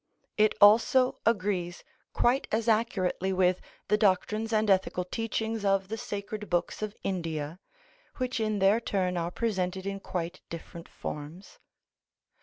It 0.35 0.55
also 0.59 1.19
agrees 1.27 1.83
quite 2.11 2.47
as 2.51 2.67
accurately 2.67 3.31
with 3.31 3.61
the 3.87 3.99
doctrines 3.99 4.51
and 4.51 4.67
ethical 4.67 5.05
teachings 5.05 5.63
of 5.63 5.89
the 5.89 5.95
sacred 5.97 6.49
books 6.49 6.81
of 6.81 6.95
India, 7.03 7.59
which 8.17 8.39
in 8.39 8.57
their 8.57 8.79
turn 8.79 9.15
are 9.15 9.29
presented 9.29 9.85
in 9.85 9.99
quite 9.99 10.41
different 10.49 10.89
forms. 10.89 11.59